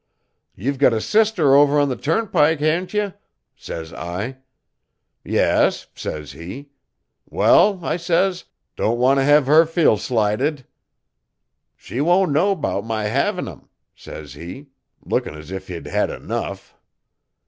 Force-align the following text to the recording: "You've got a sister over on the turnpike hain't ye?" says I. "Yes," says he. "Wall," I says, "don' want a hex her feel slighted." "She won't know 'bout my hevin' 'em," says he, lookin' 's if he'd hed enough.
"You've 0.55 0.79
got 0.79 0.93
a 0.93 0.99
sister 0.99 1.53
over 1.55 1.77
on 1.77 1.89
the 1.89 1.95
turnpike 1.95 2.57
hain't 2.57 2.91
ye?" 2.91 3.11
says 3.55 3.93
I. 3.93 4.37
"Yes," 5.23 5.85
says 5.93 6.31
he. 6.31 6.69
"Wall," 7.29 7.85
I 7.85 7.97
says, 7.97 8.45
"don' 8.75 8.97
want 8.97 9.19
a 9.19 9.23
hex 9.23 9.45
her 9.45 9.67
feel 9.67 9.97
slighted." 9.97 10.65
"She 11.75 12.01
won't 12.01 12.31
know 12.31 12.55
'bout 12.55 12.83
my 12.83 13.03
hevin' 13.03 13.47
'em," 13.47 13.69
says 13.95 14.33
he, 14.33 14.69
lookin' 15.05 15.39
's 15.39 15.51
if 15.51 15.67
he'd 15.67 15.85
hed 15.85 16.09
enough. 16.09 16.73